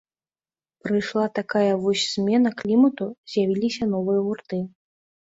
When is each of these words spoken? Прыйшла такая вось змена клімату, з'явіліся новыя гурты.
Прыйшла 0.85 1.25
такая 1.39 1.73
вось 1.83 2.05
змена 2.13 2.53
клімату, 2.63 3.05
з'явіліся 3.35 3.83
новыя 3.93 4.19
гурты. 4.31 4.59